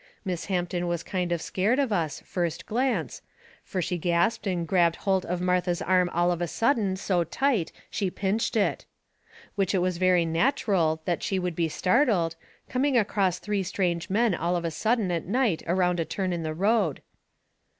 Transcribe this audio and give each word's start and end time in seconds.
Miss 0.25 0.45
Hampton 0.45 0.87
was 0.87 1.03
kind 1.03 1.31
of 1.31 1.43
scared 1.43 1.77
of 1.77 1.93
us, 1.93 2.21
first 2.25 2.65
glance, 2.65 3.21
fur 3.63 3.81
she 3.81 3.99
gasped 3.99 4.47
and 4.47 4.67
grabbed 4.67 4.95
holt 4.95 5.23
of 5.25 5.41
Martha's 5.41 5.79
arm 5.79 6.09
all 6.11 6.31
of 6.31 6.41
a 6.41 6.47
sudden 6.47 6.95
so 6.95 7.23
tight 7.23 7.71
she 7.91 8.09
pinched 8.09 8.57
it. 8.57 8.87
Which 9.53 9.75
it 9.75 9.77
was 9.77 9.99
very 9.99 10.25
natcheral 10.25 11.01
that 11.05 11.21
she 11.21 11.37
would 11.37 11.55
be 11.55 11.69
startled, 11.69 12.35
coming 12.67 12.97
across 12.97 13.37
three 13.37 13.61
strange 13.61 14.09
men 14.09 14.33
all 14.33 14.55
of 14.55 14.65
a 14.65 14.71
sudden 14.71 15.11
at 15.11 15.27
night 15.27 15.61
around 15.67 15.99
a 15.99 16.03
turn 16.05 16.33
in 16.33 16.41
the 16.41 16.55
road. 16.55 17.03